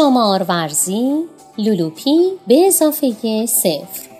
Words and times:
شمار 0.00 0.42
ورزی 0.48 1.24
لولوپی 1.58 2.32
به 2.46 2.66
اضافه 2.66 3.46
صفر. 3.46 4.10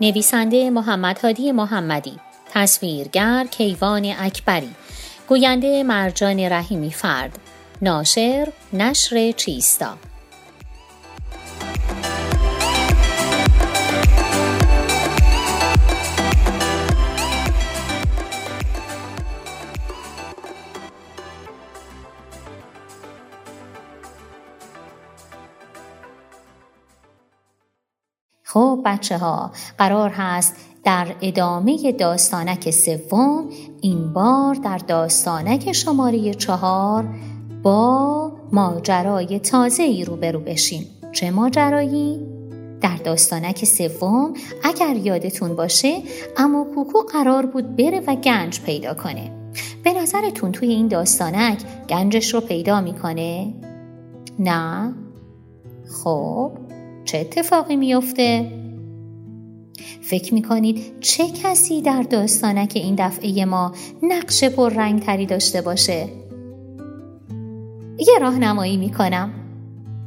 نویسنده 0.00 0.70
محمد 0.70 1.18
هادی 1.18 1.52
محمدی 1.52 2.18
تصویرگر 2.52 3.46
کیوان 3.50 4.14
اکبری 4.18 4.70
گوینده 5.28 5.82
مرجان 5.82 6.40
رحیمی 6.40 6.90
فرد 6.90 7.38
ناشر 7.82 8.48
نشر 8.72 9.32
چیستا. 9.32 10.07
خب 28.50 28.80
بچه 28.84 29.18
ها 29.18 29.52
قرار 29.78 30.10
هست 30.10 30.54
در 30.84 31.06
ادامه 31.20 31.92
داستانک 31.92 32.70
سوم 32.70 33.48
این 33.80 34.12
بار 34.12 34.54
در 34.54 34.78
داستانک 34.78 35.72
شماره 35.72 36.34
چهار 36.34 37.08
با 37.62 38.32
ماجرای 38.52 39.38
تازه 39.38 39.82
ای 39.82 40.04
روبرو 40.04 40.40
بشیم 40.40 40.86
چه 41.12 41.30
ماجرایی؟ 41.30 42.26
در 42.80 42.96
داستانک 42.96 43.64
سوم 43.64 44.34
اگر 44.64 44.96
یادتون 44.96 45.56
باشه 45.56 46.02
اما 46.36 46.66
کوکو 46.74 46.98
قرار 46.98 47.46
بود 47.46 47.76
بره 47.76 48.00
و 48.06 48.14
گنج 48.14 48.60
پیدا 48.60 48.94
کنه 48.94 49.30
به 49.84 49.92
نظرتون 49.92 50.52
توی 50.52 50.68
این 50.68 50.88
داستانک 50.88 51.58
گنجش 51.88 52.34
رو 52.34 52.40
پیدا 52.40 52.80
می‌کنه؟ 52.80 53.54
نه؟ 54.38 54.94
خب 56.04 56.67
چه 57.08 57.18
اتفاقی 57.18 57.76
میفته؟ 57.76 58.52
فکر 60.00 60.34
می‌کنید 60.34 61.00
چه 61.00 61.24
کسی 61.42 61.82
در 61.82 62.02
داستانک 62.02 62.72
این 62.74 62.94
دفعه 62.98 63.44
ما 63.44 63.72
نقش 64.02 64.44
رنگ 64.58 65.02
تری 65.02 65.26
داشته 65.26 65.60
باشه؟ 65.60 66.08
یه 67.98 68.18
راهنمایی 68.20 68.76
می‌کنم 68.76 69.30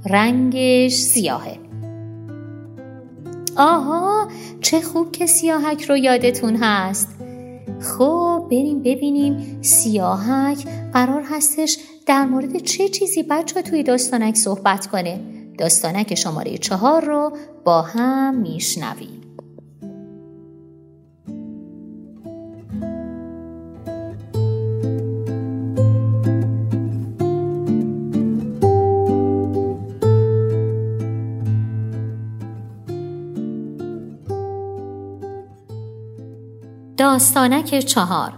رنگش 0.05 0.93
سیاهه 0.93 1.57
آها 3.57 4.27
چه 4.61 4.81
خوب 4.81 5.11
که 5.11 5.25
سیاهک 5.25 5.83
رو 5.83 5.97
یادتون 5.97 6.55
هست 6.55 7.07
خب 7.79 8.47
بریم 8.51 8.79
ببینیم 8.79 9.61
سیاهک 9.61 10.67
قرار 10.93 11.23
هستش 11.31 11.77
در 12.05 12.25
مورد 12.25 12.57
چه 12.57 12.89
چیزی 12.89 13.23
بچه 13.23 13.61
توی 13.61 13.83
داستانک 13.83 14.35
صحبت 14.35 14.87
کنه 14.87 15.40
داستانک 15.61 16.15
شماره 16.15 16.57
چهار 16.57 17.05
رو 17.05 17.37
با 17.65 17.81
هم 17.81 18.35
میشنویم. 18.35 19.21
داستانک 36.97 37.79
چهار. 37.79 38.33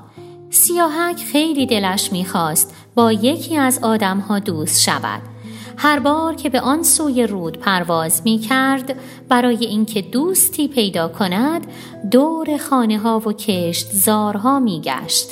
سیاهک 0.49 1.17
خیلی 1.17 1.65
دلش 1.65 2.11
می‌خواست 2.11 2.75
با 2.95 3.11
یکی 3.11 3.57
از 3.57 3.79
آدمها 3.83 4.39
دوست 4.39 4.81
شود. 4.81 5.32
هر 5.77 5.99
بار 5.99 6.35
که 6.35 6.49
به 6.49 6.61
آن 6.61 6.83
سوی 6.83 7.27
رود 7.27 7.57
پرواز 7.57 8.21
می 8.25 8.37
کرد 8.37 8.95
برای 9.29 9.65
اینکه 9.65 10.01
دوستی 10.01 10.67
پیدا 10.67 11.07
کند 11.07 11.67
دور 12.11 12.57
خانه 12.57 12.97
ها 12.97 13.19
و 13.19 13.33
کشت 13.33 13.91
زارها 13.91 14.59
می 14.59 14.81
گشت. 14.81 15.29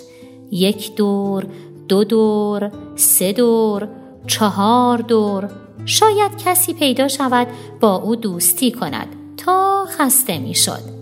یک 0.51 0.95
دور 0.95 1.45
دو 1.87 2.03
دور 2.03 2.71
سه 2.95 3.33
دور 3.33 3.87
چهار 4.27 4.97
دور. 4.97 5.49
شاید 5.85 6.31
کسی 6.45 6.73
پیدا 6.73 7.07
شود 7.07 7.47
با 7.79 7.95
او 7.95 8.15
دوستی 8.15 8.71
کند 8.71 9.07
تا 9.37 9.85
خسته 9.89 10.37
می 10.37 10.55
شد. 10.55 11.01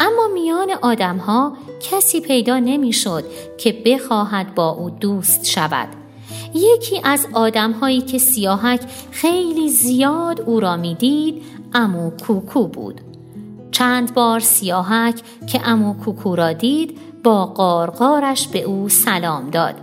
اما 0.00 0.28
میان 0.34 0.70
آدمها 0.82 1.56
کسی 1.80 2.20
پیدا 2.20 2.58
نمی‌شد 2.58 3.24
که 3.58 3.82
بخواهد 3.86 4.54
با 4.54 4.68
او 4.68 4.90
دوست 4.90 5.46
شود. 5.46 5.88
یکی 6.54 7.00
از 7.04 7.26
آدمهایی 7.32 8.00
که 8.00 8.18
سیاهک 8.18 8.80
خیلی 9.10 9.68
زیاد 9.68 10.40
او 10.40 10.60
را 10.60 10.76
می‌دید 10.76 11.42
امو 11.74 12.10
کوکو 12.10 12.66
بود. 12.66 13.00
چند 13.70 14.14
بار 14.14 14.40
سیاهک 14.40 15.22
که 15.46 15.68
امو 15.68 15.94
کوکو 15.94 16.36
را 16.36 16.52
دید 16.52 16.98
با 17.24 17.46
قارقارش 17.46 18.48
به 18.48 18.62
او 18.62 18.88
سلام 18.88 19.50
داد. 19.50 19.74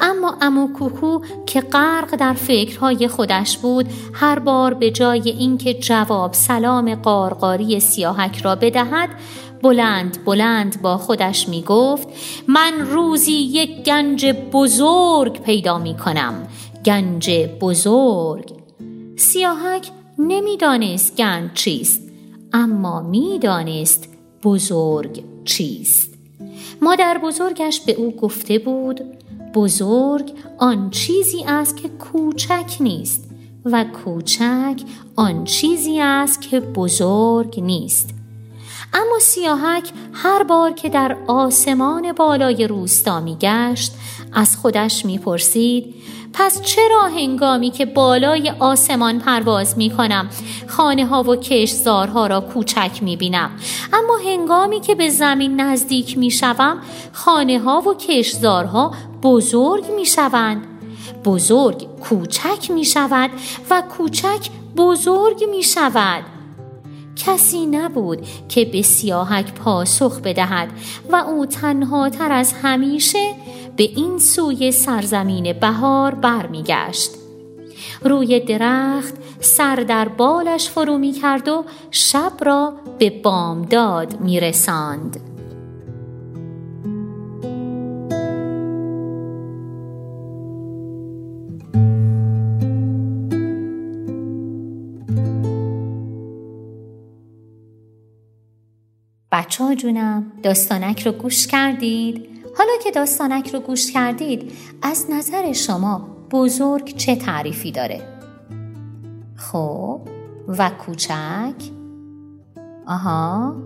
اما 0.00 0.34
امو 0.40 0.72
کوکو 0.72 1.20
که 1.46 1.60
غرق 1.60 2.16
در 2.16 2.32
فکرهای 2.32 3.08
خودش 3.08 3.58
بود 3.58 3.86
هر 4.12 4.38
بار 4.38 4.74
به 4.74 4.90
جای 4.90 5.30
اینکه 5.30 5.74
جواب 5.74 6.32
سلام 6.32 6.94
قارقاری 6.94 7.80
سیاهک 7.80 8.42
را 8.42 8.54
بدهد 8.54 9.08
بلند 9.62 10.24
بلند 10.24 10.82
با 10.82 10.98
خودش 10.98 11.48
می 11.48 11.62
گفت 11.62 12.08
من 12.48 12.72
روزی 12.90 13.32
یک 13.32 13.84
گنج 13.84 14.26
بزرگ 14.26 15.42
پیدا 15.42 15.78
می 15.78 15.96
کنم 15.96 16.48
گنج 16.84 17.30
بزرگ. 17.60 18.52
سیاهک 19.16 19.90
نمی‌دانست 20.18 21.16
گنج 21.16 21.52
چیست 21.54 22.02
اما 22.52 23.00
می‌دانست 23.00 24.08
بزرگ 24.42 25.24
چیست. 25.44 26.14
مادر 26.82 27.18
بزرگش 27.18 27.80
به 27.80 27.92
او 27.92 28.10
گفته 28.10 28.58
بود 28.58 29.00
بزرگ 29.54 30.32
آن 30.58 30.90
چیزی 30.90 31.44
است 31.46 31.76
که 31.76 31.88
کوچک 31.88 32.76
نیست 32.80 33.30
و 33.64 33.84
کوچک 33.84 34.82
آن 35.16 35.44
چیزی 35.44 36.00
است 36.00 36.40
که 36.40 36.60
بزرگ 36.60 37.60
نیست. 37.60 38.19
اما 38.92 39.18
سیاهک 39.20 39.90
هر 40.12 40.42
بار 40.42 40.72
که 40.72 40.88
در 40.88 41.16
آسمان 41.26 42.12
بالای 42.12 42.66
روستا 42.66 43.20
می 43.20 43.36
گشت 43.40 43.92
از 44.32 44.56
خودش 44.56 45.06
می 45.06 45.18
پرسید 45.18 45.94
پس 46.32 46.62
چرا 46.62 47.02
هنگامی 47.02 47.70
که 47.70 47.86
بالای 47.86 48.52
آسمان 48.58 49.18
پرواز 49.18 49.78
می 49.78 49.90
کنم 49.90 50.28
خانه 50.66 51.06
ها 51.06 51.22
و 51.22 51.36
کشزارها 51.36 52.26
را 52.26 52.40
کوچک 52.40 52.98
می 53.02 53.16
بینم 53.16 53.50
اما 53.92 54.16
هنگامی 54.26 54.80
که 54.80 54.94
به 54.94 55.08
زمین 55.08 55.60
نزدیک 55.60 56.18
می 56.18 56.30
شوم 56.30 56.80
خانه 57.12 57.58
ها 57.58 57.80
و 57.80 57.94
کشزارها 57.94 58.94
بزرگ 59.22 59.84
می 59.96 60.06
شوند 60.06 60.66
بزرگ 61.24 61.88
کوچک 62.00 62.70
می 62.70 62.84
شود 62.84 63.30
و 63.70 63.82
کوچک 63.96 64.50
بزرگ 64.76 65.44
می 65.50 65.62
شود 65.62 66.39
کسی 67.24 67.66
نبود 67.66 68.26
که 68.48 68.64
به 68.64 68.82
سیاهک 68.82 69.54
پاسخ 69.54 70.20
بدهد 70.20 70.68
و 71.12 71.16
او 71.16 71.46
تنها 71.46 72.08
تر 72.08 72.32
از 72.32 72.54
همیشه 72.62 73.34
به 73.76 73.84
این 73.84 74.18
سوی 74.18 74.72
سرزمین 74.72 75.52
بهار 75.52 76.14
برمیگشت 76.14 77.10
روی 78.02 78.40
درخت 78.40 79.14
سر 79.40 79.76
در 79.76 80.08
بالش 80.08 80.68
فرو 80.68 80.98
می 80.98 81.12
کرد 81.12 81.48
و 81.48 81.64
شب 81.90 82.32
را 82.40 82.72
به 82.98 83.10
بامداد 83.10 84.20
می 84.20 84.40
رساند. 84.40 85.29
بچه 99.50 99.64
ها 99.64 99.74
جونم 99.74 100.32
داستانک 100.42 101.06
رو 101.06 101.12
گوش 101.12 101.46
کردید؟ 101.46 102.28
حالا 102.58 102.70
که 102.84 102.90
داستانک 102.90 103.54
رو 103.54 103.60
گوش 103.60 103.92
کردید 103.92 104.52
از 104.82 105.06
نظر 105.10 105.52
شما 105.52 106.08
بزرگ 106.30 106.96
چه 106.96 107.16
تعریفی 107.16 107.72
داره؟ 107.72 108.00
خب 109.36 110.00
و 110.48 110.70
کوچک؟ 110.70 111.54
آها 112.86 113.56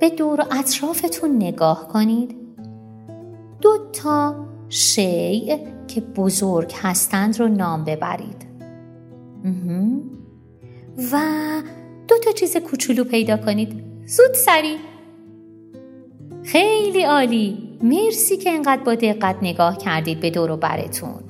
به 0.00 0.10
دور 0.10 0.40
و 0.40 0.44
اطرافتون 0.50 1.36
نگاه 1.36 1.88
کنید 1.88 2.36
دو 3.60 3.78
تا 3.92 4.46
شیء 4.68 5.56
که 5.88 6.00
بزرگ 6.00 6.72
هستند 6.82 7.40
رو 7.40 7.48
نام 7.48 7.84
ببرید 7.84 8.46
و 11.12 11.20
دو 12.14 12.20
تا 12.20 12.32
چیز 12.32 12.56
کوچولو 12.56 13.04
پیدا 13.04 13.36
کنید. 13.36 13.84
زود 14.06 14.34
سری 14.34 14.76
خیلی 16.44 17.02
عالی. 17.02 17.78
مرسی 17.82 18.36
که 18.36 18.50
انقدر 18.50 18.82
با 18.82 18.94
دقت 18.94 19.36
نگاه 19.42 19.78
کردید 19.78 20.20
به 20.20 20.30
دور 20.30 20.50
و 20.50 20.56
برتون. 20.56 21.20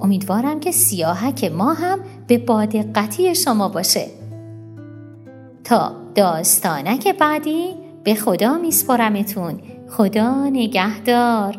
امیدوارم 0.00 0.60
که 0.60 0.72
سیاهک 0.72 1.44
ما 1.44 1.72
هم 1.72 2.00
به 2.26 2.38
بادقتی 2.38 3.34
شما 3.34 3.68
باشه. 3.68 4.06
تا 5.64 5.92
داستانک 6.14 7.16
بعدی 7.18 7.74
به 8.04 8.14
خدا 8.14 8.58
میسپارمتون. 8.58 9.60
خدا 9.88 10.48
نگهدار. 10.48 11.58